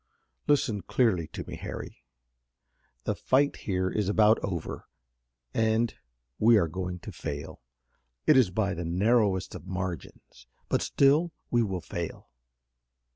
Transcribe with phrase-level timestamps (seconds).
[0.47, 2.03] Listen clearly to me, Harry.
[3.03, 4.87] The fight here is about over,
[5.53, 5.93] and
[6.39, 7.61] we are going to fail.
[8.25, 12.31] It is by the narrowest of margins, but still we will fail.